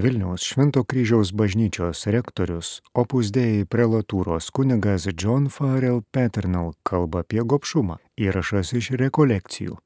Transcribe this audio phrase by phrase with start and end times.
[0.00, 7.98] Vilniaus Švento kryžiaus bažnyčios rektorius Opus Dei prelatūros kunigas John Farrell Paternal kalba apie gopšumą.
[8.16, 9.76] Įrašas iš rekolekcijų.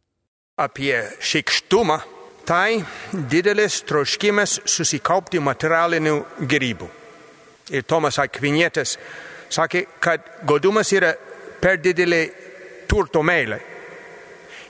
[0.63, 1.99] Apie šikštumą
[2.47, 6.15] tai didelis troškimas susikaupti materialinių
[6.47, 6.89] gerybų.
[7.75, 8.95] Ir Tomas Akvinėtas
[9.51, 11.15] sakė, kad godumas yra
[11.59, 12.23] per didelė
[12.87, 13.59] turto meilė.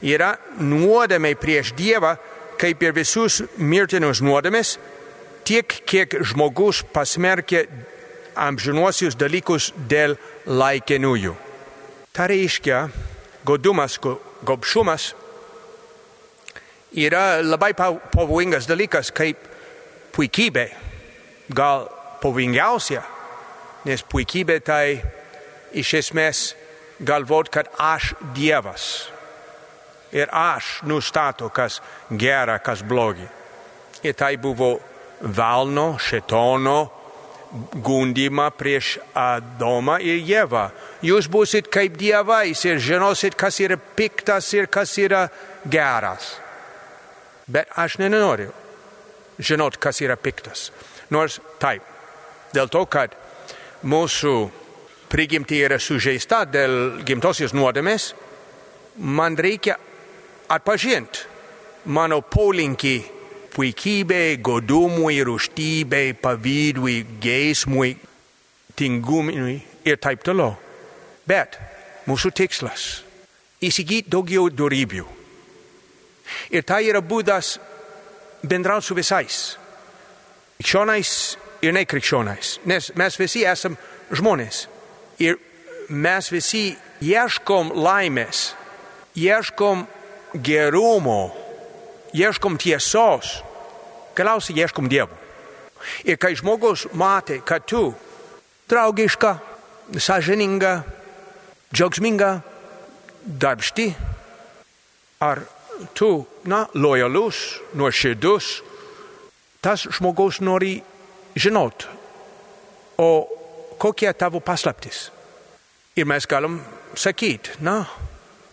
[0.00, 2.16] Yra nuodėmė prieš Dievą,
[2.56, 4.79] kaip ir visus mirtinus nuodėmės,
[5.45, 7.64] tiek kiek žmogus pasmerkia
[8.34, 11.34] amžinuosius dalykus dėl laikinųjų.
[12.14, 12.84] Tai reiškia,
[13.46, 13.98] godumas,
[14.46, 15.12] gobšumas
[16.94, 19.40] yra labai pavojingas dalykas kaip
[20.14, 20.68] puikybė,
[21.54, 21.89] gal
[22.22, 23.03] pavojingiausia,
[23.84, 24.84] nes puikybė tai
[25.75, 26.45] iš esmės
[27.03, 28.86] galvot, kad aš Dievas
[30.14, 31.81] ir aš nustato, kas
[32.11, 33.27] gera, kas blogi.
[34.05, 34.77] Ir tai buvo
[35.24, 36.78] velno, šetono
[37.84, 40.64] gundimą prieš Adomą ir Jėvą.
[41.06, 45.28] Jūs būsit kaip dievais ir žinosit, kas yra piktas ir kas yra
[45.70, 46.34] geras.
[47.47, 48.50] Bet aš nenoriu
[49.39, 50.70] žinot, kas yra piktas.
[51.11, 51.83] Nors taip,
[52.55, 53.14] dėl to, kad
[53.84, 54.34] mūsų
[55.12, 58.12] prigimti yra sužeista dėl gimtosios nuodėmės,
[58.98, 59.77] man reikia
[60.55, 61.33] atpažinti
[61.94, 62.97] mano polinkį
[63.55, 67.94] puikybei, godumui, rūstybei, pavydui, geismui,
[68.77, 70.56] tingumui ir taip toliau.
[71.27, 71.58] Bet
[72.08, 73.02] mūsų tikslas-
[73.69, 75.06] įsigyti daugiau dorybių.
[76.50, 77.58] Ir tai yra būdas
[78.42, 79.56] bendrauti su visais.
[80.58, 82.58] Krikščionais ir nekrikščionais.
[82.64, 83.77] Nes mes visi esame
[84.10, 84.66] žmonės.
[85.19, 85.38] Ir
[85.88, 88.55] mes visi ieškom laimės,
[89.16, 89.86] ieškom
[90.42, 91.44] gerumo,
[92.15, 93.43] ieškom tiesos,
[94.15, 95.12] galiausiai ieškom Dievo.
[96.07, 97.91] Ir kai žmogus matė, kad tu
[98.71, 99.34] draugiška,
[99.98, 100.79] sąžininga,
[101.75, 102.31] džiaugsminga,
[103.25, 103.88] darbšti,
[105.21, 105.43] ar
[105.93, 108.62] tu, na, lojalus, nuoširdus,
[109.61, 110.78] tas žmogus nori
[111.37, 111.88] žinot,
[112.97, 113.11] o
[113.78, 115.11] kokia tavo paslaptis.
[115.97, 116.61] Ir mes galim
[116.97, 117.84] sakyti, na,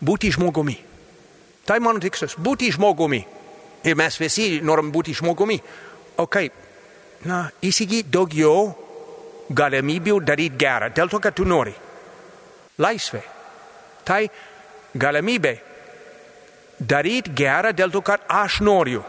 [0.01, 0.77] būti žmogumi.
[1.65, 3.25] Tai mano tikslas- būti žmogumi.
[3.83, 5.57] Ir mes visi norim būti žmogumi.
[6.21, 6.53] O kaip?
[7.25, 8.69] Na, įsigyti daugiau
[9.53, 11.73] galimybių daryti gerą, dėl to, kad tu nori.
[12.81, 13.21] Laisvė.
[14.05, 14.23] Tai
[14.97, 15.55] galimybė
[16.79, 19.03] daryti gerą dėl to, kad aš noriu.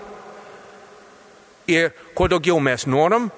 [1.71, 3.31] Ir kuo daugiau mes norim,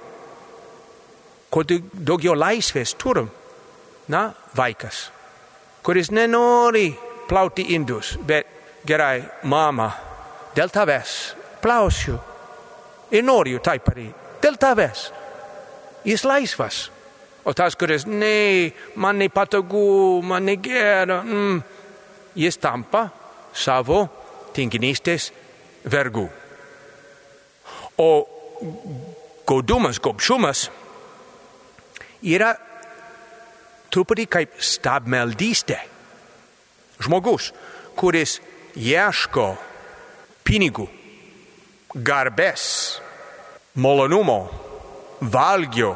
[1.51, 3.31] kuo daugiau laisvės turim.
[4.11, 5.07] Na, vaikas,
[5.85, 6.91] kuris nenori
[7.29, 9.87] plauti indus, bet gerai, mama,
[10.55, 12.19] dėl tavęs plausiu
[13.23, 14.15] noriu tai padaryti.
[14.43, 15.09] Dėl tavęs.
[16.05, 16.91] Jis laisvas.
[17.45, 21.59] O tas, kuris, ne, man nepatogu, man negera, mm,
[22.41, 23.09] jis tampa
[23.53, 24.07] savo
[24.57, 25.31] tinginystės
[25.85, 26.25] vergų.
[28.01, 28.09] O
[29.47, 30.71] godumas, gobšumas
[32.25, 32.55] yra
[33.93, 35.79] truputį kaip stabmeldystė.
[37.05, 37.53] Žmogus,
[37.97, 38.39] kuris
[38.75, 39.53] ieško
[40.55, 40.87] pinigų,
[42.07, 42.65] garbės,
[43.83, 44.45] malonumo,
[45.35, 45.95] valgio.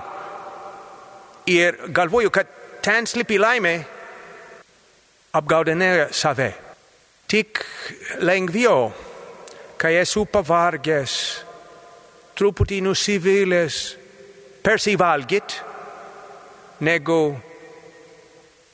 [1.48, 2.50] Ir galvoju, kad
[2.82, 3.76] ten slypi laimė,
[5.38, 6.50] apgaudinėja save.
[7.28, 7.60] Tik
[8.24, 8.88] lengviau,
[9.78, 11.14] kai esu pavargęs,
[12.38, 13.78] truputį nusivylęs,
[14.64, 15.60] persivalgyt,
[16.82, 17.20] negu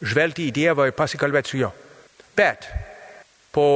[0.04, 1.72] žvelgti į Dievą ir pasikalbėti su juo.
[2.36, 2.66] Bet
[3.52, 3.66] po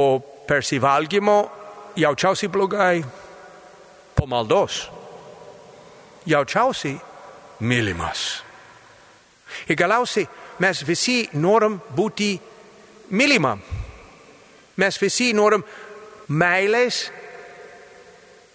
[0.49, 1.58] persivalgymo
[1.95, 3.03] jaučiausi blogai,
[4.15, 4.89] po maldos
[6.25, 6.97] jaučiausi
[7.59, 8.43] mylimas.
[9.69, 10.27] Ir galiausiai
[10.59, 12.33] mes visi norim būti
[13.09, 13.61] mylimam.
[14.77, 15.63] Mes visi norim
[16.29, 17.09] meilės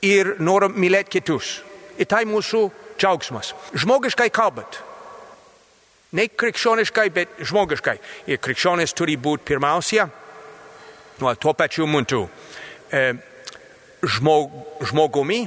[0.05, 1.61] ir norim mylėti kitus.
[1.99, 2.63] Ir tai mūsų
[2.99, 3.55] džiaugsmas.
[3.75, 4.81] Žmogiškai kalbant.
[6.15, 7.97] Ne krikščioniškai, bet žmogiškai.
[8.31, 10.07] Ir krikščionis turi būti pirmiausia,
[11.19, 12.23] nuo tuo pačiu muntu.
[12.91, 13.03] E,
[14.07, 14.53] žmog,
[14.85, 15.45] žmogumi,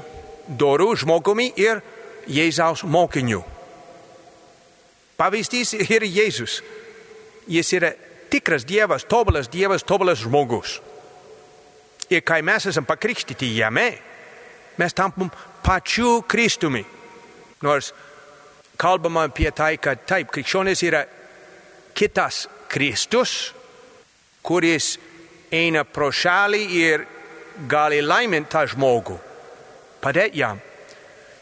[0.47, 1.81] dorų žmogumi ir
[2.27, 3.43] Jėzaus mokiniu.
[5.17, 6.61] Pavyzdys yra Jėzus.
[7.47, 7.93] Jis yra
[8.29, 10.77] tikras Dievas, tobulas Dievas, tobulas žmogus.
[12.09, 13.89] Ir kai mes esam pakrikštyti jame,
[14.77, 15.31] mes tampam
[15.63, 16.83] pačiu Kristumi.
[17.65, 17.91] Nors
[18.77, 21.03] kalbama apie tai, kad taip, krikščionis yra
[21.97, 23.53] kitas Kristus,
[24.45, 24.95] kuris
[25.51, 27.05] eina pro šalį ir
[27.69, 29.17] gali laiminti tą žmogų,
[30.03, 30.61] padėti jam.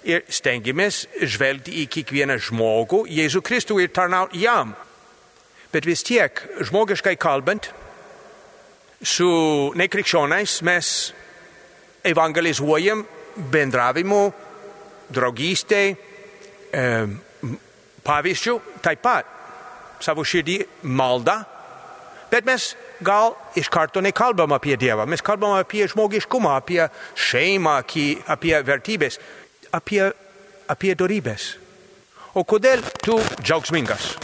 [0.06, 4.76] ir stengiamės žvelgti į kiekvieną žmogų, Jėzų Kristų ir tarnauti jam.
[5.74, 7.72] Bet vis tiek, žmogiškai kalbant,
[9.02, 9.28] su
[9.76, 10.92] nekrikščionais mes
[12.06, 13.02] evangelizuojam
[13.52, 14.22] bendravimu,
[15.10, 15.82] draugystė,
[16.72, 16.86] e,
[18.06, 19.32] pavyzdžių, taip pat
[20.06, 21.40] savo širdį maldą,
[22.30, 27.80] bet mes gal iš karto nekalbam apie Dievą, mes kalbam apie žmogiškumą, apie šeimą,
[28.27, 29.19] apie vertybės,
[29.75, 30.01] apie,
[30.71, 31.56] apie dorybės.
[32.36, 34.15] O kodėl tu džiaugsmingas?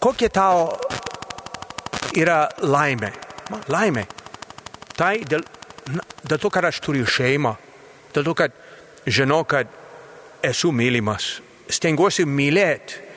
[0.00, 0.68] Kokia tau
[2.16, 3.12] yra laimė?
[3.72, 4.04] Laimė.
[4.96, 5.44] Tai dėl,
[6.24, 7.54] dėl to, kad aš turiu šeimą,
[8.12, 8.56] dėl to, kad
[9.08, 9.70] žinau, kad
[10.44, 11.38] esu mylimas.
[11.68, 13.07] Stengiuosi mylėti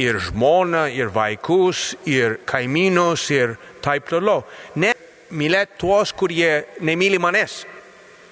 [0.00, 4.44] ir žmoną, ir vaikus, ir kaimynus, ir taip toliau.
[4.80, 4.94] Ne
[5.30, 7.64] mylėti tuos, kurie nemyli manęs.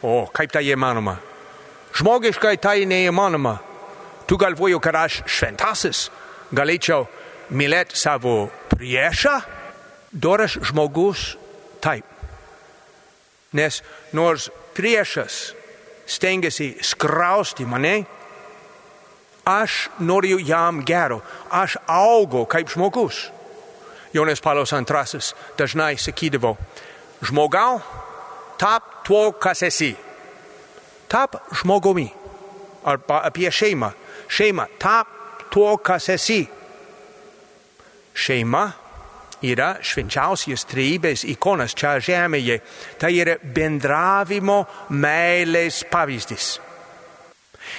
[0.03, 1.19] O kaip tai įmanoma?
[1.99, 3.59] Žmogiškai tai neįmanoma.
[4.29, 6.09] Tu galvoju, kad aš šventasis
[6.55, 7.07] galėčiau
[7.51, 9.39] mylėti savo priešą?
[10.13, 11.35] Doras žmogus
[11.85, 12.05] taip.
[13.57, 13.81] Nes
[14.13, 15.55] nors priešas
[16.09, 18.05] stengiasi skrausti mane,
[19.49, 23.31] aš noriu jam gero, aš augo kaip žmogus.
[24.13, 25.21] Jonas Paulius II
[25.57, 26.57] dažnai sakydavo,
[27.25, 27.81] žmogau,
[28.61, 29.95] tap tuo, kas esi.
[31.09, 32.09] Tap žmogumi.
[32.85, 33.93] Arba apie šeimą.
[34.29, 35.09] Šeima, tap
[35.51, 36.43] tuo, kas esi.
[38.15, 38.67] Šeima
[39.49, 42.61] yra švenčiausias trejybės ikonas čia žemėje.
[43.01, 46.59] Tai yra bendravimo meilės pavyzdys.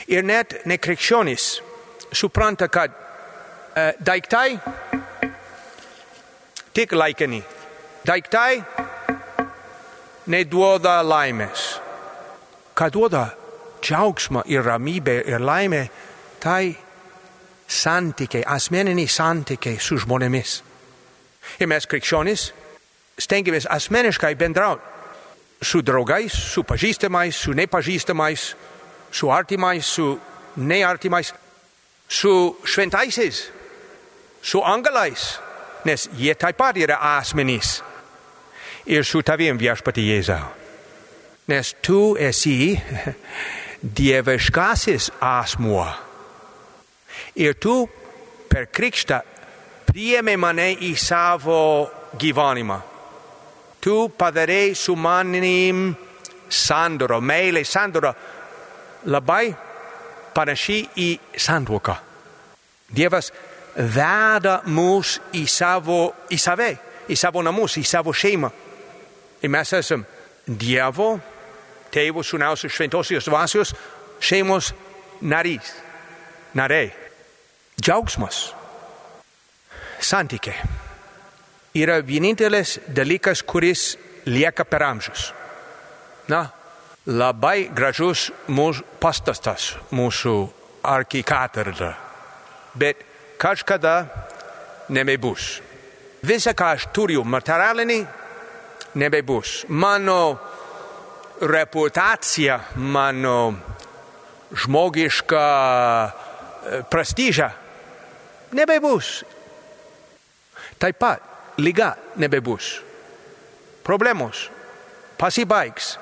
[0.08, 1.48] Ir net nekrikščionys
[2.12, 4.60] supranta, kad uh, daiktai
[6.74, 7.42] tik laikini.
[8.06, 8.62] Daiktai
[10.30, 11.80] neduoda laimės.
[12.78, 13.26] Ką duoda
[13.84, 15.88] džiaugsmą ir ramybę ir laimę,
[16.40, 16.76] tai
[17.68, 20.62] santykiai, asmeniniai santykiai su žmonėmis.
[21.60, 22.50] Ir mes krikščionys
[23.20, 24.98] stengiamės asmeniškai bendrauti
[25.62, 28.54] su draugais, su pažįstamais, su nepažįstamais,
[29.12, 30.20] su artimais, su
[30.56, 31.34] neartimais,
[32.08, 33.52] su šventaisiais,
[34.42, 35.40] su angelais,
[35.86, 37.80] nes jie taip pat yra asmenys.
[38.90, 40.48] Ir su tavim viešpati Jėzau.
[41.50, 42.74] Nes tu esi
[44.00, 45.86] dieviškasis asmuo.
[47.36, 47.84] Ir tu
[48.50, 49.22] per krikštą
[49.90, 51.62] priėmė mane į savo
[52.20, 52.80] gyvenimą.
[53.80, 55.94] Tu padarei su manim
[56.50, 58.12] sandoro, meilė sandoro,
[59.06, 59.54] labai
[60.36, 61.96] panaši į santuoką.
[62.90, 63.32] Dievas
[63.76, 66.00] veda mus į savo,
[66.30, 66.70] į save,
[67.10, 68.50] į savo namus, į savo šeimą.
[69.42, 70.18] Ir mes esame
[70.50, 71.14] Dievo,
[71.94, 73.74] Tėvo, Sūnaus ir Šventosios dvasios
[74.22, 74.74] šeimos
[75.22, 75.74] narys,
[76.58, 76.92] nariai.
[77.80, 78.50] Džiaugsmas
[80.04, 80.58] santykiai
[81.80, 85.30] yra vienintelis dalykas, kuris lieka per amžius.
[86.28, 86.50] Na,
[87.08, 90.36] labai gražus mūsų pastatas, mūsų
[90.84, 91.94] arkikatedra,
[92.76, 93.04] bet
[93.40, 93.96] kažkada
[94.90, 95.60] nebebus.
[96.26, 98.00] Visa, ką aš turiu materialinį,
[99.00, 99.64] nebebus.
[99.70, 100.38] Mano
[101.40, 103.54] reputacija, mano
[104.52, 105.46] žmogiška
[106.92, 107.50] prestiža
[108.52, 109.24] nebebus.
[110.80, 111.24] Taip pat
[111.60, 112.80] lyga nebebus.
[113.84, 114.50] Problemos
[115.20, 115.98] pasibaigs.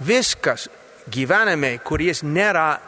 [0.00, 0.68] Viskas
[1.10, 2.80] gyvenime, kuris nėra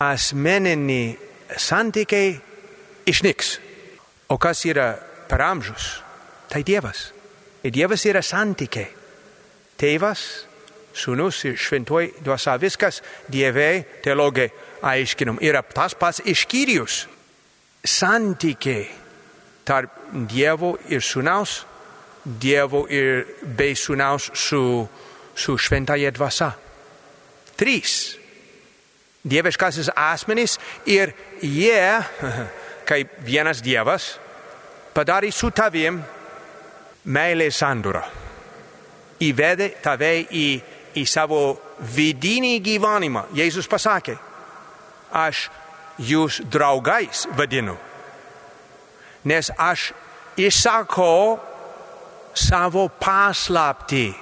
[0.00, 1.16] asmeniniai
[1.56, 2.34] santykiai,
[3.08, 3.56] išnyks.
[4.30, 4.92] O kas yra
[5.28, 6.00] per amžius?
[6.50, 7.10] Tai Dievas.
[7.64, 8.88] Ir Dievas yra santykiai.
[9.80, 10.22] Tėvas,
[10.92, 13.00] sūnus ir šventoji dvasia, viskas
[13.30, 14.50] Dieve teologai
[14.84, 15.40] aiškinam.
[15.40, 17.06] Yra tas pats iškyrius.
[17.84, 18.88] Santykiai
[19.64, 19.94] tarp
[20.28, 21.62] Dievo ir Sūnaus,
[22.24, 23.24] Dievo ir
[23.56, 24.60] bei Sūnaus su,
[25.40, 26.50] su šventąją dvasia.
[27.56, 28.16] Trys.
[29.24, 30.56] Dieviškasis asmenys
[30.88, 32.00] ir jie,
[32.88, 34.14] kaip vienas Dievas,
[34.96, 36.00] padarė su tavim
[37.04, 38.04] meilės sandūrą.
[39.20, 40.46] Įvedė tave į,
[40.96, 41.42] į savo
[41.96, 43.26] vidinį gyvenimą.
[43.36, 44.16] Jėzus pasakė,
[45.12, 45.48] aš
[46.00, 47.76] jūs draugais vadinu
[49.24, 49.92] nes aš
[50.36, 51.38] išsakau
[52.34, 54.14] savo paslapti,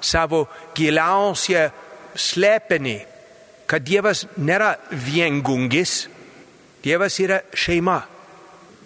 [0.00, 1.68] savo giliausią
[2.16, 2.98] slėpinį,
[3.70, 6.08] kad Dievas nėra viengungis,
[6.82, 8.00] Dievas yra šeima.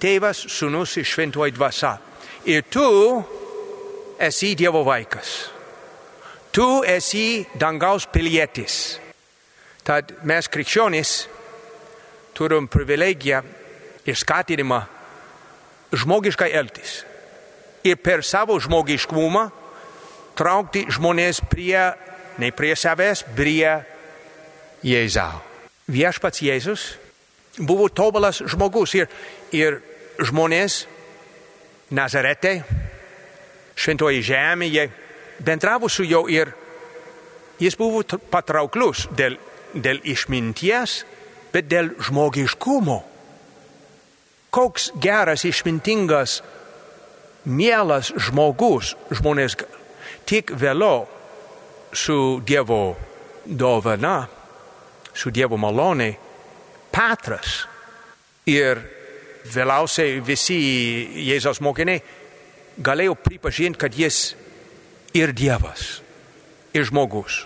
[0.02, 1.94] Tėvas, sunus ir šventoji dvasia.
[2.50, 2.84] Ir tu
[4.20, 5.30] esi Dievo vaikas.
[6.52, 8.98] Tu esi dangaus pilietis.
[9.84, 11.14] Tad mes krikščionys
[12.34, 13.40] turim privilegiją
[14.04, 14.82] ir skatinimą
[15.94, 17.02] žmogiškai elgtis.
[17.84, 19.48] Ir per savo žmogiškumą
[20.36, 21.92] traukti žmonės prie,
[22.38, 23.80] ne prie savęs, prie
[24.84, 25.40] Jėzau.
[25.88, 26.88] Viešpats Jėzus
[27.58, 29.08] buvo tobulas žmogus ir,
[29.52, 29.80] ir
[30.18, 30.84] žmonės
[31.94, 32.62] Nazarete,
[33.76, 34.88] šventoji žemėje,
[35.44, 36.50] bendravo su juo ir
[37.60, 39.36] jis buvo patrauklus dėl,
[39.74, 41.02] dėl išminties,
[41.52, 42.98] bet dėl žmogiškumo.
[44.54, 46.40] Koks geras, išmintingas,
[47.44, 49.58] mielas žmogus žmonės
[50.26, 51.04] tik vėliau
[51.94, 52.96] su Dievo
[53.44, 54.28] dovana,
[55.14, 56.12] su Dievo malonė,
[56.94, 57.64] Petras
[58.46, 58.78] ir
[59.50, 60.56] vėliausiai visi
[61.26, 62.02] Jėzaus mokiniai
[62.78, 64.34] galėjo pripažinti, kad jis
[65.14, 66.00] ir Dievas,
[66.74, 67.44] ir žmogus.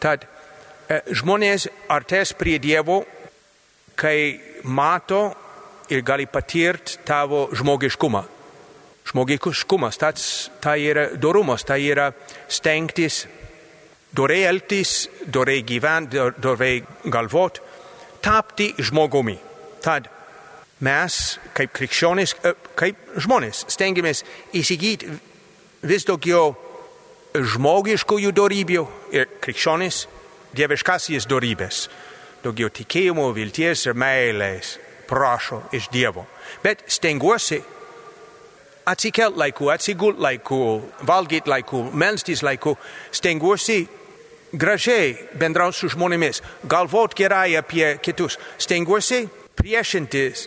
[0.00, 3.02] Tad e, žmonės artės prie Dievo,
[3.98, 5.22] kai mato
[5.90, 8.24] ir gali patirti tavo žmogiškumą.
[9.08, 12.10] Žmogiškumas, tas tai yra dorumas, tai yra
[12.48, 13.22] stengtis,
[14.12, 17.62] doriai elgtis, doriai gyventi, doriai galvoti,
[18.20, 19.38] tapti žmogumi.
[19.80, 20.10] Tad
[20.84, 25.08] mes, kaip krikščionys, e, kaip žmonės, stengiamės įsigyti
[25.88, 26.52] vis daugiau
[27.34, 28.84] žmogiškųjų darybių
[29.14, 30.04] ir krikščionys
[30.56, 31.86] dieviškasis darybės.
[32.44, 34.76] Daugiau tikėjimo, vilties ir meilės
[35.08, 36.26] prašo iš Dievo.
[36.62, 37.62] Bet stengiuosi
[38.88, 42.76] atsikelt laiku, atsigult laiku, valgyt laiku, melstis laiku,
[43.12, 43.82] stengiuosi
[44.56, 49.26] gražiai bendrauti su žmonėmis, galvot gerai apie kitus, stengiuosi
[49.58, 50.46] priešintis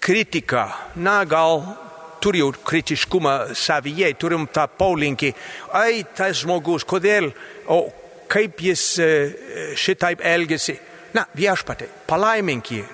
[0.00, 0.66] kritiką,
[1.00, 1.62] na gal
[2.20, 5.32] turiu kritiškumą savyje, turim tą polinkį,
[5.76, 7.30] ai, tas žmogus, kodėl,
[7.72, 7.86] o
[8.30, 9.10] kaip jis e,
[9.78, 10.76] šitaip elgesi.
[11.16, 12.84] Na, viešpatai, palaimink jį.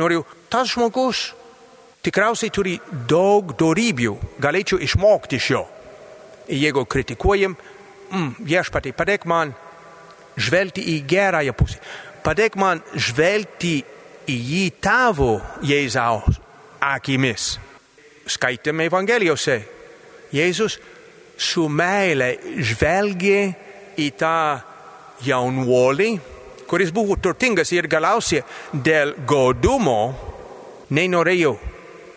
[0.00, 1.28] Noriu, tas žmogus
[2.04, 2.76] tikriausiai turi
[3.08, 5.64] daug dorybių, galėčiau išmokti iš jo.
[6.50, 7.56] Jeigu kritikuojam,
[8.10, 9.54] mm, viešpatai, padėk man
[10.36, 11.78] žvelgti į gerąją pusę.
[12.24, 13.80] Padėk man žvelgti
[14.28, 16.40] į jį tavo Jėzaus
[16.80, 17.58] akimis.
[18.26, 19.60] Skaitėme Evangelijose.
[20.32, 20.78] Jėzus
[21.40, 23.40] su meile žvelgė
[23.98, 24.60] į tą
[25.24, 26.10] jaunuolį,
[26.70, 30.14] kuris buvo turtingas ir galiausiai dėl godumo
[30.94, 31.56] nenorėjo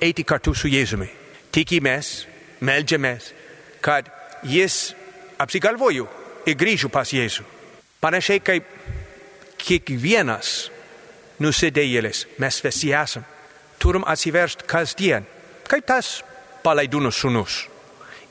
[0.03, 1.07] eiti kartu su Jėzumi.
[1.53, 2.25] Tikimės,
[2.63, 3.31] melžiamės,
[3.83, 4.09] kad
[4.47, 4.93] jis
[5.41, 6.07] apsigalvojo
[6.49, 7.45] ir grįžo pas Jėzų.
[8.03, 8.67] Panašiai kaip
[9.63, 10.67] kiekvienas
[11.43, 13.23] nusidėjėlis, mes visi esam.
[13.79, 15.25] Turim atsiversti kasdien,
[15.67, 16.21] kaip tas
[16.63, 17.63] palaidūnų sunus.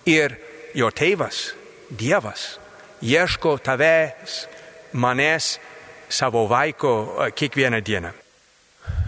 [0.09, 0.37] Ir
[0.77, 1.53] jo tėvas,
[1.93, 2.57] Dievas,
[3.05, 4.47] ieško tavęs,
[4.97, 5.59] manęs,
[6.09, 8.13] savo vaiko kiekvieną dieną.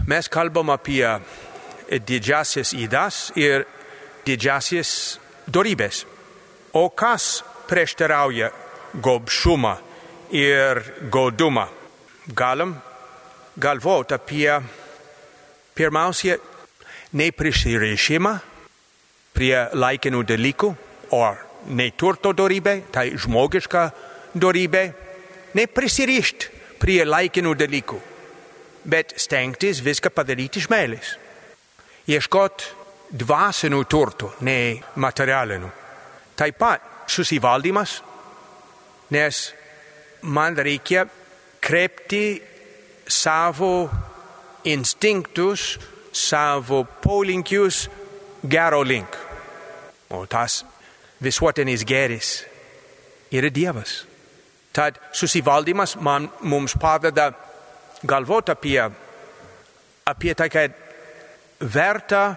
[0.05, 1.01] Mes kalbam apie
[1.89, 3.65] didžiasias įdas ir
[4.25, 6.05] didžiasias dorybės.
[6.73, 8.51] O kas prieštarauja
[9.01, 9.75] gobšumą
[10.31, 11.67] ir godumą.
[12.27, 12.75] Galim
[13.57, 14.49] galvoti apie
[15.75, 16.37] pirmiausia
[17.15, 18.33] neprisirišimą
[19.35, 20.69] prie laikinų dalykų,
[21.11, 21.23] o
[21.75, 23.83] neturto dorybė, tai žmogiška
[24.35, 24.85] dorybė,
[25.55, 27.99] neprisirišti prie laikinų dalykų,
[28.87, 31.15] bet stengtis viską padaryti iš meilės.
[32.05, 32.65] Ieškot
[33.17, 35.69] dvasinių turtų, ne materialinių.
[36.37, 37.99] Taip pat susivaldymas,
[39.15, 39.39] nes
[40.21, 41.05] man reikia
[41.63, 42.41] krepti
[43.07, 43.89] savo
[44.69, 45.79] instinktus,
[46.11, 47.85] savo polinkius
[48.45, 49.17] gero link.
[50.13, 50.63] O tas
[51.23, 52.43] visuotinis geris
[53.33, 54.03] yra Dievas.
[54.75, 57.31] Tad susivaldymas man mums padeda
[58.05, 58.81] galvoti apie,
[60.05, 60.84] apie tai, kad
[61.73, 62.35] verta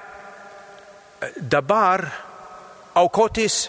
[1.36, 2.06] dabar
[2.94, 3.68] aukotis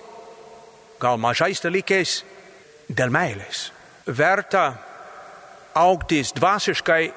[0.99, 2.21] gal mažais dalykais
[2.89, 3.69] dėl meilės
[4.17, 4.73] verta
[5.75, 7.11] augtis dvasiškai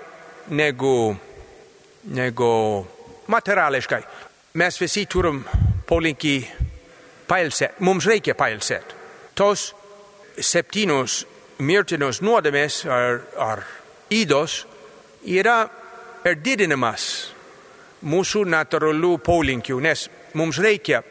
[0.49, 1.17] negu,
[2.05, 2.87] negu
[3.27, 4.03] materiališkai.
[4.55, 5.43] Mes visi turim
[5.89, 6.37] polinkį
[7.29, 8.99] pailsėti, mums reikia pailsėti.
[9.35, 9.71] Tos
[10.37, 11.23] septynios
[11.63, 13.65] mirtinos nuodėmės ar, ar
[14.13, 14.65] įdos
[15.25, 15.65] yra
[16.23, 17.32] per didinimas
[18.03, 21.03] mūsų natūralių polinkių, nes mums reikia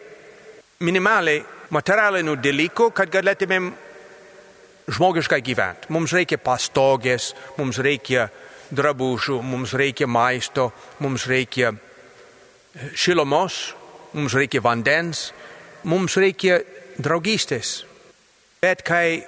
[0.83, 3.71] minimaliai materialinių dalykų, kad galėtumėm
[4.91, 5.91] žmogiškai gyventi.
[5.93, 8.27] Mums reikia pastogės, mums reikia
[8.71, 10.71] drabužių, mums reikia maisto,
[11.03, 13.73] mums reikia e, šilumos,
[14.15, 15.29] mums reikia vandens,
[15.87, 16.61] mums reikia
[16.99, 17.81] draugystės.
[18.61, 19.21] Bet kai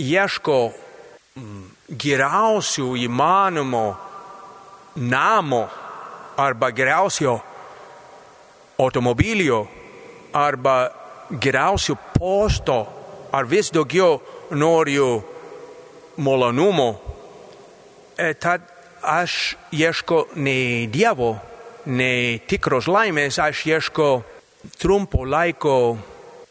[0.00, 1.66] ieško mm,
[2.00, 3.86] geriausių įmanomų
[5.00, 5.64] namo
[6.40, 7.34] arba geriausio
[8.78, 9.60] automobilio
[10.32, 10.76] arba
[11.40, 12.78] geriausio posto
[13.32, 14.20] ar vis daugiau
[14.50, 15.22] noriu
[16.16, 17.00] malonumo,
[18.18, 18.60] e, tad
[19.02, 21.36] aš ieško ne Dievo,
[21.86, 24.08] ne tikros laimės, aš ieško
[24.80, 25.74] trumpo laiko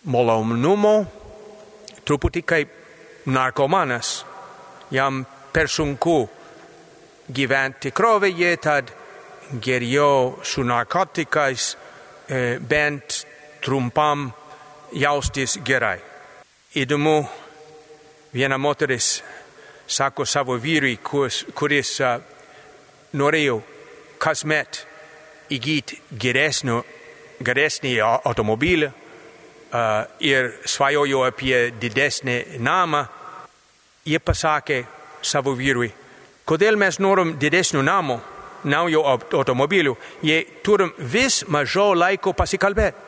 [0.10, 0.96] malonumo,
[2.06, 2.76] truputį kaip
[3.30, 4.24] narkomanas.
[4.90, 5.22] Jam
[5.54, 6.24] per sunku
[7.30, 8.90] gyventi tikrovėje, tad
[9.58, 11.78] geriau su narkotikais
[12.30, 13.26] e, bent
[13.62, 14.30] trumpam
[14.94, 16.00] jaustis gerai.
[16.76, 17.24] Įdomu,
[18.34, 19.24] viena moteris
[19.90, 22.20] sako savo vyrui, kuris, kuris uh,
[23.18, 23.58] norėjo
[24.22, 24.84] kasmet
[25.50, 26.84] įgyti geresnio,
[27.42, 33.02] geresnį automobilį uh, ir svajojo apie didesnį namą,
[34.06, 34.84] jie pasakė
[35.26, 35.90] savo vyrui,
[36.46, 38.20] kodėl mes norim didesnio namo,
[38.64, 39.04] naujo
[39.40, 43.08] automobilių, jei turim vis mažiau laiko pasikalbėti,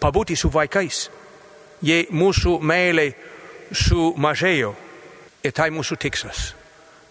[0.00, 1.08] pabūti su vaikais,
[1.82, 3.10] jei mūsų meilė
[3.72, 4.74] sumažėjo.
[5.46, 6.52] Ir tai mūsų tikslas,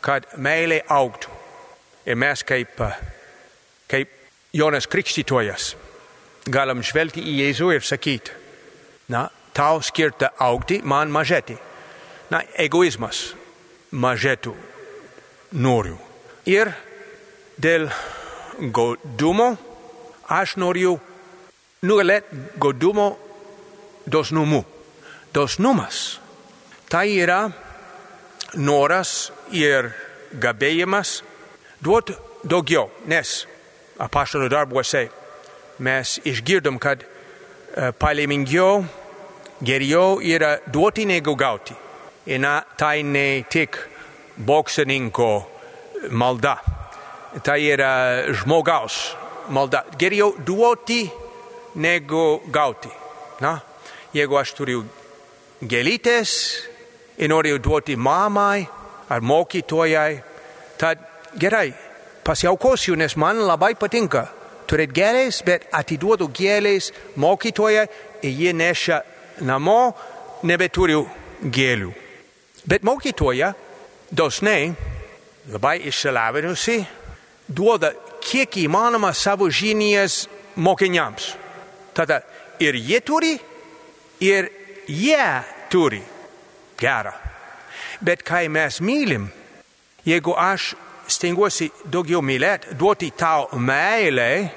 [0.04, 1.32] kad meilė augtų.
[2.08, 2.80] Ir mes kaip,
[3.88, 4.12] kaip
[4.56, 5.74] Jonas Krikštytojas
[6.48, 8.36] galim žvelgti į Jėzų ir sakyti,
[9.12, 11.58] na, tau skirta augti, man mažėti.
[12.32, 13.32] Na, egoizmas
[13.92, 14.54] mažėtų
[15.56, 15.98] noriu.
[16.48, 16.72] Ir
[17.58, 17.90] dėl
[18.74, 19.52] godumo
[20.30, 20.98] aš noriu
[21.86, 23.10] nugalėti godumo
[24.06, 24.64] dosnumu.
[25.34, 26.20] Dosnumas
[26.90, 27.48] tai yra
[28.56, 29.92] noras ir
[30.34, 31.22] gabėjimas
[31.84, 32.16] duoti
[32.48, 33.44] daugiau, nes
[34.02, 35.08] apaštalų darbuose
[35.84, 38.86] mes išgirdom, kad uh, palaimingiau,
[39.62, 41.76] geriau yra duoti negu gauti.
[42.28, 42.44] Ir
[42.78, 43.78] tai ne tik
[44.38, 45.30] boksininko
[46.12, 46.58] malda,
[47.44, 47.92] tai yra
[48.34, 49.16] žmogaus
[49.50, 49.86] malda.
[50.00, 51.06] Geriau duoti
[51.76, 52.90] negu gauti.
[53.42, 53.60] Na,
[54.14, 54.82] jeigu aš turiu
[55.62, 56.32] gėlytės,
[57.18, 58.66] ir noriu duoti mamai
[59.10, 60.22] ar mokytojai,
[60.78, 61.02] tad
[61.38, 61.74] gerai,
[62.24, 64.28] pasiaukosiu, nes man labai patinka
[64.68, 67.86] turėti gėlės, bet atiduodu gėlės mokytojai
[68.22, 69.00] ir jie neša
[69.48, 69.94] namo,
[70.44, 71.06] nebeturiu
[71.42, 71.94] gėlių.
[72.68, 73.54] Bet mokytoja
[74.12, 74.74] dažnai,
[75.54, 76.82] labai išsilavinusi,
[77.48, 81.36] duoda kiek įmanoma savo žinias mokiniams.
[81.94, 82.22] Tada
[82.60, 83.38] ir jie turi,
[84.20, 84.50] ir
[84.88, 85.28] jie
[85.70, 86.02] turi
[86.78, 87.14] gera.
[88.02, 89.30] Bet kai mes mylim,
[90.06, 90.76] jeigu aš
[91.08, 94.50] stengiuosi daugiau mylėti, duoti tau meilę,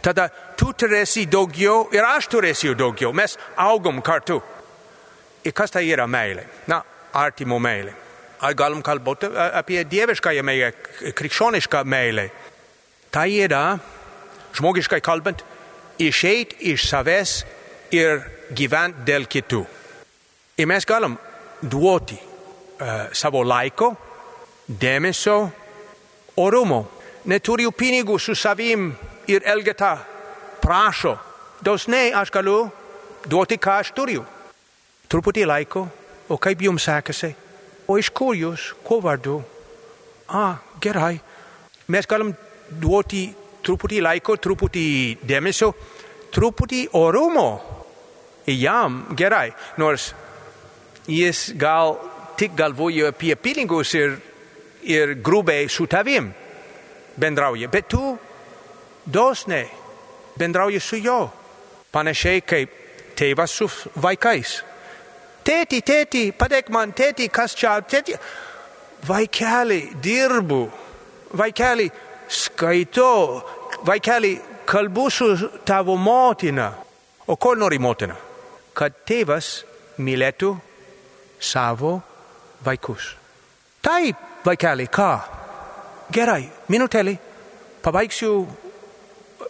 [0.00, 3.12] tada tu turėsi daugiau ir aš turėsiu daugiau.
[3.12, 4.40] Mes augom kartu.
[5.44, 6.44] Ir kas tai yra meilė?
[6.68, 6.82] Na,
[7.16, 7.94] artimo meilė.
[8.40, 10.70] Ar galim kalbėti apie dieviškąją meilę,
[11.16, 12.30] krikščionišką meilę?
[13.12, 13.64] Tai yra,
[14.56, 15.42] žmogiškai kalbant,
[16.00, 17.34] išeiti iš savęs
[17.92, 18.22] ir
[18.56, 19.60] gyventi dėl kitų.
[20.56, 21.18] Ir mes galim
[21.60, 23.92] duoti uh, savo laiko,
[24.68, 25.36] dėmesio,
[26.40, 26.86] orumo.
[27.28, 28.88] Neturiu pinigų su savim
[29.28, 29.98] ir elgeta
[30.62, 31.18] prašo.
[31.60, 32.70] Dažnai aš galiu
[33.28, 34.24] duoti, ką aš turiu.
[35.10, 35.84] Truputį laiko,
[36.32, 37.34] o kaip jums sekasi?
[37.90, 39.40] O iš kur jūs, kuo vardu?
[40.30, 41.16] A, gerai.
[41.90, 42.30] Mes galim
[42.70, 43.24] duoti
[43.66, 44.84] truputį laiko, truputį
[45.26, 45.72] dėmesio,
[46.30, 47.48] truputį orumo.
[48.46, 50.12] Jam gerai, nors
[51.10, 51.96] jis gal
[52.38, 54.16] tik galvoja apie pinigus ir,
[54.86, 56.30] ir grubiai su tavim
[57.20, 58.14] bendrauja, bet tu
[59.04, 59.68] dosniai
[60.38, 61.26] bendrauji su juo,
[61.92, 62.74] panašiai kaip
[63.18, 63.68] tėvas su
[64.00, 64.60] vaikais.
[65.44, 68.16] Tėti, tėti, padėk man, tėti, kas čia, tėti.
[69.08, 70.60] Vaikeli, dirbu,
[71.40, 71.88] vaikeli,
[72.28, 73.40] skaitau,
[73.88, 74.34] vaikeli,
[74.68, 75.30] kalbu su
[75.64, 76.70] tavo motina.
[77.26, 78.16] O ko nori motina?
[78.76, 79.64] Kad tėvas
[79.98, 80.52] mylėtų
[81.40, 81.96] savo
[82.64, 83.14] vaikus.
[83.80, 85.10] Taip, vaikeli, ką?
[86.12, 87.16] Gerai, minutėlį,
[87.82, 88.34] pabaigsiu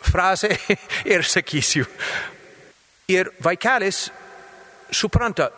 [0.07, 0.53] frazę
[1.13, 1.87] ir sakysiu.
[3.11, 4.11] Ir vaikelis
[4.95, 5.51] supranta,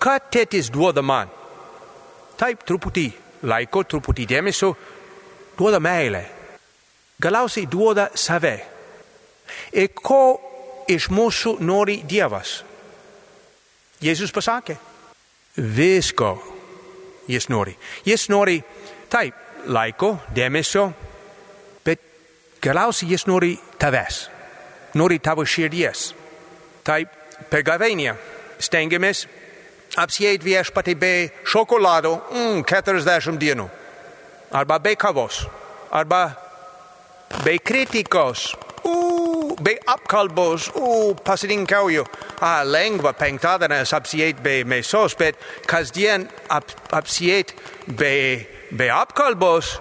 [0.00, 1.30] ką tėtis duoda man.
[2.38, 3.06] Taip, truputį
[3.46, 4.72] laiko, truputį dėmesio,
[5.58, 6.24] duoda meilę.
[7.20, 8.56] Galiausiai duoda save.
[9.72, 10.22] Ir ko
[10.90, 12.62] iš mūsų nori Dievas?
[14.04, 14.76] Jėzus pasakė,
[15.56, 16.34] visko
[17.30, 17.76] jis nori.
[18.04, 18.58] Jis nori,
[19.08, 19.36] taip,
[19.70, 20.88] laiko, dėmesio,
[21.84, 22.02] bet
[22.64, 24.26] galiausiai jis nori tavęs,
[24.98, 26.10] nori tavo širdies.
[26.84, 27.14] Taip,
[27.48, 28.16] per gavėnią
[28.60, 29.24] stengiamės
[30.00, 33.68] apsjēdviešu pati bija šokolādu mm, 40 dienu.
[34.54, 35.44] Arba bija kavos,
[35.90, 36.28] arba
[37.44, 38.52] bija kritikos,
[38.84, 42.04] uh, bija apkalbos, uh, pasirinkauju.
[42.40, 47.54] Ah, lengva penktādienas apsiet bija mesos, bet kasdien ap, apsiet
[47.86, 49.76] bija, bija apkalbos.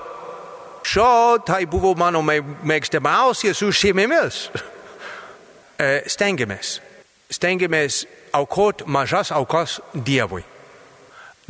[0.84, 4.46] Šo tai buvo mano mėgstamiausias užsiemimas.
[5.84, 6.76] E, Stengiamės.
[7.34, 10.44] Stengiamės aukot mažas aukas Dievui.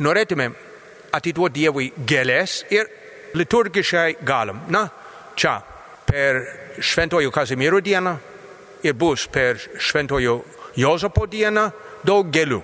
[0.04, 0.54] Norėtumėm
[1.14, 2.90] atiduoti Dievui gėlės ir
[3.34, 4.60] liturgiškai galim.
[4.68, 4.88] Na,
[5.36, 5.60] čia
[6.06, 6.42] per
[6.80, 8.14] Šventojo Kazimiero dieną
[8.84, 10.42] ir bus per Šventojo
[10.76, 11.68] Jozapo dieną
[12.04, 12.60] daug gėlių.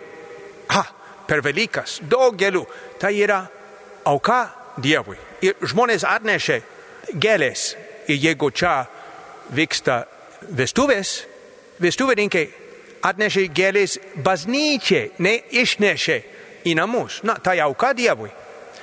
[0.74, 0.84] Ha,
[1.26, 2.64] per Velykas daug gėlių.
[3.00, 3.40] Tai yra
[4.04, 4.42] auka
[4.80, 5.16] Dievui.
[5.42, 6.60] Ir žmonės atnešė
[7.14, 7.74] gėlės.
[8.10, 8.84] Ir jeigu čia
[9.54, 10.04] vyksta
[10.56, 11.20] vestuvės,
[11.80, 12.48] vestuvininkai
[13.06, 16.18] atnešė gėlės bažnyčiai, ne išnešė
[16.68, 17.20] į namus.
[17.24, 18.30] Na, tai auka Dievui.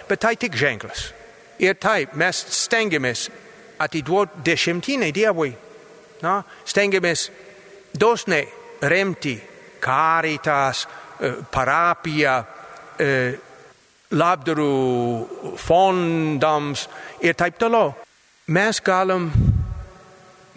[0.08, 1.12] Bet tai tik ženklas.
[1.60, 3.28] Ir tai mes stengiamės
[3.82, 5.52] atiduoti dešimtinę Dievui.
[6.24, 7.28] Na, stengiamės
[7.98, 8.48] dosniai
[8.82, 9.36] remti
[9.82, 10.86] karitas,
[11.52, 12.38] parapiją,
[14.18, 14.74] labdarų
[15.60, 16.88] fondams
[17.22, 17.94] ir taip toliau.
[18.48, 19.28] Mes galim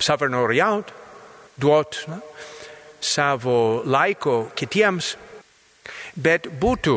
[0.01, 0.93] savanoriauti,
[1.61, 2.21] duoti
[3.01, 5.15] savo laiko kitiems,
[6.21, 6.97] bet būtų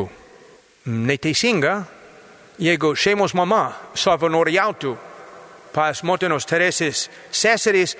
[0.84, 1.74] neteisinga,
[2.60, 4.94] jeigu šeimos mama savanoriautų
[5.74, 7.96] pas motinos Teresės seserys,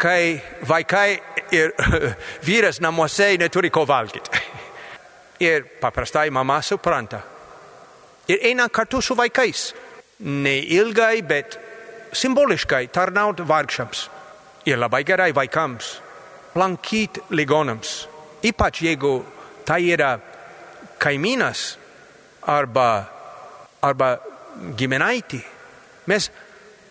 [0.00, 1.20] kai vaikai
[1.52, 1.74] ir
[2.48, 4.30] vyras namuose neturi ko valgyti.
[5.40, 7.22] Ir paprastai mama supranta.
[8.28, 9.70] Ir eina kartu su vaikais.
[10.20, 11.56] Neilgai, bet
[12.12, 14.02] simboliškai tarnaut vargšams.
[14.68, 15.94] Ir labai gerai vaikams
[16.52, 18.08] plancit legonams.
[18.42, 19.24] Ipac ego
[19.64, 20.18] taiera
[20.98, 21.78] caiminas
[22.42, 23.04] arba
[23.82, 24.18] arba
[24.76, 25.40] gimenaiti.
[26.06, 26.30] Mes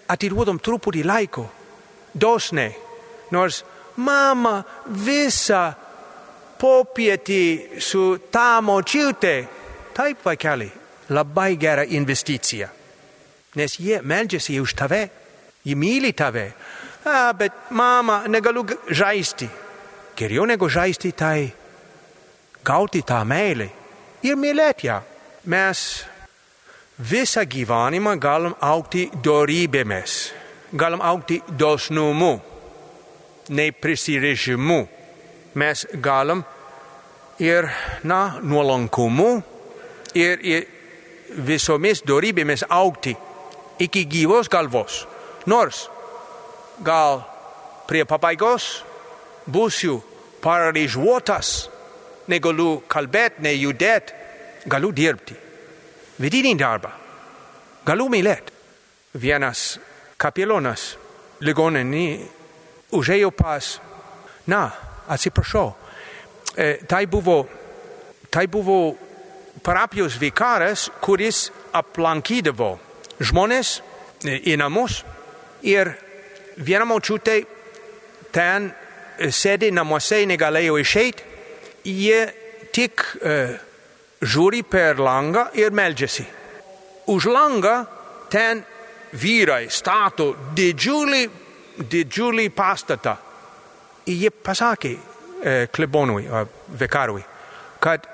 [0.08, 1.50] attitudum trupudi laiko,
[2.14, 2.74] dosne
[3.32, 3.64] nors
[3.98, 5.74] mama visa
[6.58, 9.48] popieti su tamo ciute.
[9.94, 10.72] Taip vaikeli
[11.10, 12.70] labai gera investicija
[13.56, 15.02] nes jie meldžiasi jie už tave
[15.66, 16.52] jie myli tave
[17.06, 19.50] A, bet mama, negaliu žaisti.
[20.16, 21.48] Geriau negu žaisti, tai
[22.64, 23.70] gauti tą meilę
[24.24, 25.00] ir mylėti ją.
[25.48, 25.80] Mes
[27.00, 30.18] visą gyvenimą galim aukti dorybėmis,
[30.76, 32.34] galim aukti dosnumu,
[33.50, 34.80] neprisirižimu.
[35.56, 36.44] Mes galim
[37.40, 37.70] ir,
[38.04, 39.40] na, nuolankumu
[40.14, 40.68] ir, ir
[41.48, 43.16] visomis dorybėmis aukti
[43.80, 45.06] iki gyvos galvos.
[45.48, 45.88] Nors
[46.86, 47.24] gal
[47.88, 48.84] prie pabaigos
[49.50, 50.00] būsiu
[50.44, 51.70] paralyžiuotas,
[52.30, 54.16] negaliu kalbėti, nejudėti,
[54.70, 55.36] galiu dirbti.
[56.20, 56.92] Vidinį darbą.
[57.88, 58.56] Galiu mylėti.
[59.20, 59.80] Vienas
[60.20, 60.94] kapelionas
[61.42, 62.08] ligoninį
[62.94, 63.78] užėjo pas,
[64.50, 64.68] na,
[65.10, 65.72] atsiprašau,
[66.54, 67.42] e, tai buvo,
[68.30, 68.96] tai buvo
[69.66, 72.76] parapijos vikaras, kuris aplankydavo
[73.20, 73.80] žmonės
[74.24, 75.02] į namus
[75.66, 75.96] ir
[76.60, 77.40] viena močiutė
[78.34, 78.70] ten
[79.20, 81.24] sėdi namuose, negalėjo išeiti,
[81.88, 82.20] jie
[82.76, 83.56] tik uh,
[84.22, 86.26] žiūri per langą ir meldžiasi.
[87.10, 87.76] Už langą
[88.32, 88.62] ten
[89.20, 91.24] vyrai stato didžiulį,
[91.90, 93.16] didžiulį pastatą.
[94.10, 96.46] Jie pasakė uh, klebonui, uh,
[96.80, 97.26] vikarui,
[97.82, 98.08] kad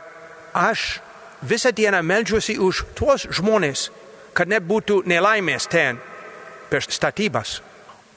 [0.56, 1.02] aš
[1.46, 3.90] visą dieną meldžiuosi už tuos žmonės,
[4.36, 6.00] kad nebūtų nelaimės ten
[6.70, 7.60] per statybas.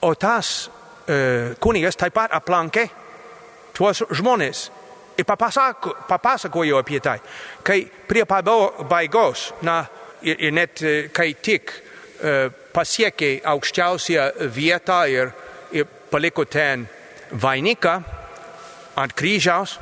[0.00, 2.86] O tas uh, kunigas taip pat aplankė
[3.74, 4.68] tuos žmonės
[5.18, 7.18] ir papasako, papasakojo apie tai.
[7.62, 9.80] Kai prie pabaigos, na,
[10.22, 10.84] ir, ir net
[11.14, 15.34] kai tik uh, pasiekė aukščiausią vietą ir,
[15.74, 16.86] ir paliko ten
[17.32, 17.96] vainiką
[18.98, 19.78] ant kryžiaus,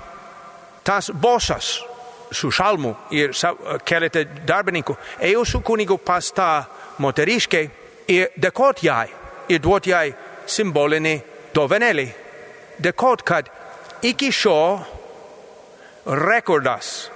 [0.85, 1.77] tas bosas
[2.33, 3.35] su šalmu ir
[3.87, 4.97] keletą darbininkų
[5.29, 6.51] ėjo su kunigu pas tą
[7.03, 7.63] moteriškę
[8.13, 9.07] ir dėkot jai
[9.49, 10.15] ir duot jai
[10.47, 11.21] simbolinį
[11.57, 12.07] dovanėlį.
[12.83, 13.49] Dėkot, kad
[14.05, 14.81] iki šio
[16.07, 17.11] rekordas,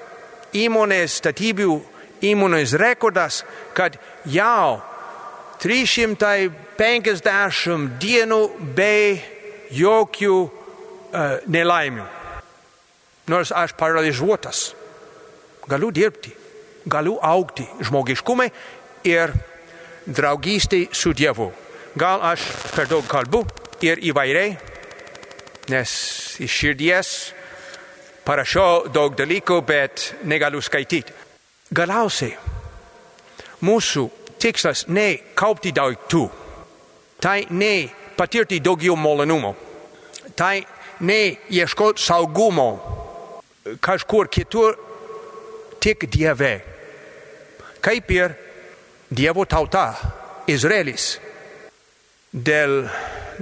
[0.57, 1.81] įmonės statybių
[2.21, 3.45] įmonės rekordas,
[3.77, 4.81] kad jau
[5.61, 9.21] 350 dienų be
[9.77, 10.51] jokių uh,
[11.47, 12.05] nelaimių.
[13.31, 14.75] Nors aš paralyžiuotas,
[15.71, 16.33] galiu dirbti,
[16.91, 18.51] galiu aukti žmogiškumai
[19.07, 19.31] ir
[20.09, 21.53] draugystė su Dievu.
[21.99, 23.43] Gal aš per daug kalbu
[23.83, 24.55] ir įvairiai,
[25.73, 25.93] nes
[26.39, 27.09] iš širdies
[28.23, 31.17] parašiau daug dalykų, bet negaliu skaityti.
[31.75, 32.37] Galiausiai
[33.67, 34.05] mūsų
[34.41, 36.23] tikslas ne kaupti daiktų,
[37.21, 39.57] tai ne patirti daugiau malonumo,
[40.39, 40.63] tai
[41.01, 42.71] ne ieškoti saugumo
[43.83, 44.79] kažkur kitur,
[45.81, 46.61] tik Dieve.
[47.81, 48.37] Kaip ir
[49.11, 49.95] Dievo tauta,
[50.47, 51.19] Izraelis,
[52.33, 52.85] dėl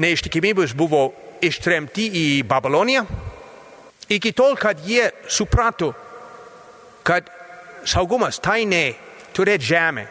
[0.00, 1.10] neištikimybės buvo
[1.44, 3.04] ištremti į Babiloniją,
[4.08, 5.92] iki tol, kad jie suprato,
[7.04, 7.28] kad
[7.84, 8.92] saugumas tai ne
[9.36, 10.06] turėti žemę,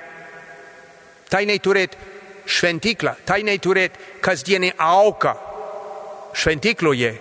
[1.30, 1.98] tai ne turėti
[2.48, 5.34] šventyklą, tai ne turėti kasdienį auką
[6.38, 7.16] šventykloje.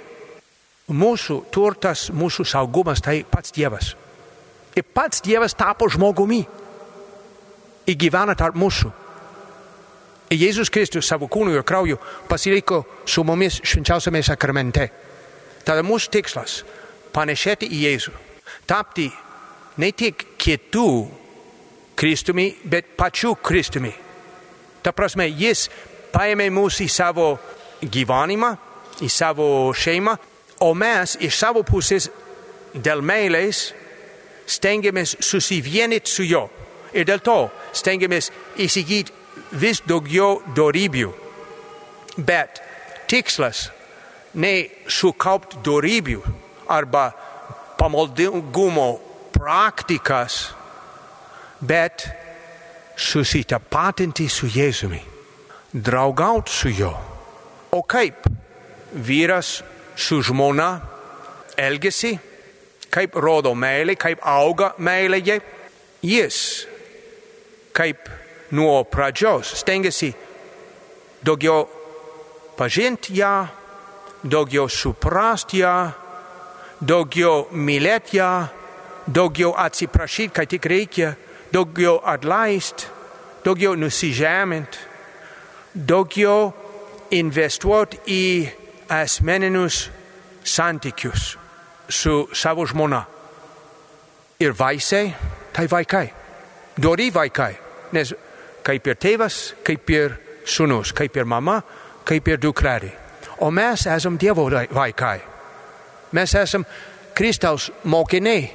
[0.86, 3.96] Mūsų turtas, mūsų saugumas tai pats Dievas.
[4.76, 6.44] Ir pats Dievas tapo žmogumi.
[7.90, 8.92] Įgyvena tarp mūsų.
[10.30, 14.88] Jėzus Kristus savo kūnu ir krauju pasiliko su mumis švenčiausiame sakramente.
[15.64, 16.64] Tada mūsų tikslas-
[17.14, 18.12] panešėti į Jėzų.
[18.66, 19.12] Tapti
[19.76, 21.08] ne tik kitų
[21.96, 23.92] Kristumi, bet pačių Kristumi.
[24.82, 25.68] Ta prasme, jis
[26.12, 27.38] paėmė mus į savo
[27.80, 28.58] gyvenimą,
[29.00, 30.18] į savo šeimą,
[30.60, 32.08] o mes iš savo pusės
[32.74, 33.72] dėl meilės
[34.46, 36.50] stengiamės susivienyti su juo.
[36.92, 39.12] Ir dėl to stengiamės įsigyti
[39.56, 41.12] vis daugiau dorybių.
[42.16, 42.60] Bet
[43.10, 43.68] tikslas
[44.36, 46.22] ne sukaupti dorybių
[46.72, 47.10] arba
[47.76, 48.88] pamaldingumo
[49.36, 50.50] praktikas,
[51.60, 52.06] bet
[52.96, 55.02] susitapatinti su Jėzumi,
[55.72, 56.94] draugauti su juo.
[57.76, 58.24] O kaip
[58.92, 59.60] vyras
[59.96, 60.70] su žmona
[61.60, 62.14] elgesi,
[62.92, 65.40] kaip rodo meilė, kaip auga meilėje,
[66.04, 66.38] jis
[67.76, 68.08] kaip
[68.50, 70.14] nuo pradžios stengiasi
[71.24, 71.66] daugiau
[72.56, 73.46] pažinti ją,
[74.24, 75.76] daugiau suprasti ją,
[76.80, 78.30] daugiau mylėti ją,
[79.06, 81.14] daugiau atsiprašyti, kai tik reikia,
[81.52, 82.86] daugiau atleisti,
[83.44, 84.78] daugiau nusižeminti,
[85.74, 86.52] daugiau
[87.14, 88.22] investuoti į
[88.90, 89.86] asmeninius
[90.46, 91.36] santykius
[91.88, 93.04] su savo žmona.
[94.40, 95.14] Ir vaisiai,
[95.52, 96.06] tai vaikai,
[96.76, 97.54] dori vaikai,
[97.96, 98.12] nes
[98.66, 101.60] kaip ir tėvas, kaip ir sunus, kaip ir mama,
[102.06, 102.90] kaip ir dukrelė.
[103.44, 105.18] O mes esam Dievo vaikai.
[106.12, 106.64] Mes esam
[107.14, 108.46] Kristaus mokiniai.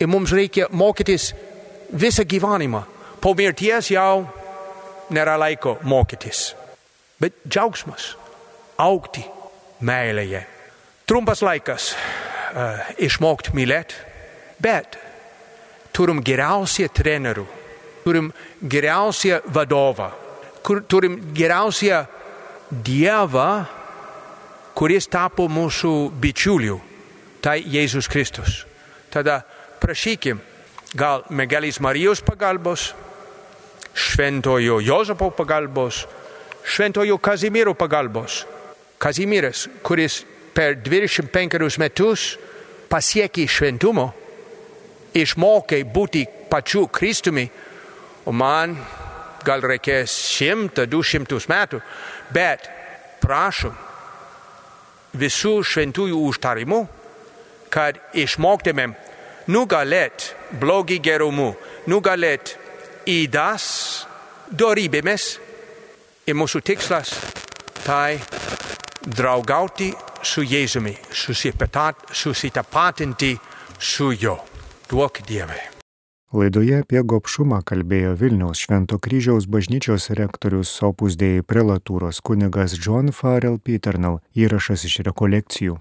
[0.00, 1.30] Ir mums reikia mokytis
[1.92, 2.82] visą gyvenimą.
[3.20, 4.24] Po mirties jau
[5.12, 6.54] nėra laiko mokytis.
[7.20, 8.14] Bet džiaugsmas,
[8.80, 9.22] aukti
[9.84, 10.40] meilėje.
[11.06, 13.98] Trumpas laikas uh, išmokti mylėti,
[14.62, 14.96] bet
[15.92, 17.44] turim geriausią trenerių,
[18.04, 18.32] turim
[18.62, 20.10] geriausią vadovą,
[20.62, 22.04] kur turim geriausią
[22.70, 23.64] Dievą,
[24.78, 26.76] kuris tapo mūsų bičiuliu,
[27.42, 28.64] tai Jėzus Kristus.
[29.10, 29.40] Tada
[29.82, 30.38] prašykim,
[30.94, 32.92] gal Megelis Marijos pagalbos,
[33.94, 36.04] šventojo Jozapo pagalbos,
[36.64, 38.44] šventojo Kazimiero pagalbos.
[39.00, 40.22] Kazimieras, kuris
[40.54, 42.36] per 25 metus
[42.90, 44.10] pasiekė šventumo,
[45.16, 47.48] išmokė būti pačiu Kristumi,
[48.24, 48.76] o man
[49.44, 51.80] gal reikės šimtą, du šimtus metų,
[52.34, 52.68] bet
[53.22, 53.74] prašom
[55.20, 56.80] visų šventųjų užtarimų,
[57.70, 58.94] kad išmoktumėm
[59.50, 61.54] nugalėti blogį gerumu,
[61.90, 62.58] nugalėti
[63.10, 63.64] įdas
[64.50, 65.38] dorybėmis
[66.26, 67.14] ir mūsų tikslas
[67.86, 68.18] tai
[69.00, 70.94] draugauti su Jėzumi,
[72.12, 73.38] susitapatinti
[73.78, 74.38] su juo.
[74.90, 75.79] Duok Dievai.
[76.30, 83.58] Laidoje apie gopšumą kalbėjo Vilniaus Švento kryžiaus bažnyčios rektorius opus dėjai prelatūros kunigas John Farrell
[83.58, 85.74] Peternal įrašas iš rekolekcijų.